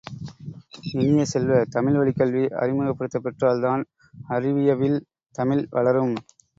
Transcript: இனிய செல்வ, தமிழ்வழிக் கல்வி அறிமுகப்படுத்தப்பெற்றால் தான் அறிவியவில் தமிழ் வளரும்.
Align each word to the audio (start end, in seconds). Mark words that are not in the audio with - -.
இனிய 0.95 1.25
செல்வ, 1.25 1.57
தமிழ்வழிக் 1.75 2.17
கல்வி 2.17 2.43
அறிமுகப்படுத்தப்பெற்றால் 2.61 3.63
தான் 3.63 3.83
அறிவியவில் 4.31 4.99
தமிழ் 5.35 5.67
வளரும். 5.71 6.15